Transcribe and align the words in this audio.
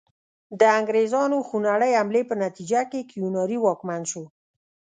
د 0.59 0.61
انګریزانو 0.79 1.37
خونړۍ 1.47 1.91
حملې 1.99 2.21
په 2.29 2.35
نتیجه 2.43 2.81
کې 2.91 3.07
کیوناري 3.11 3.57
واکمن 3.61 4.01
شو. 4.11 4.23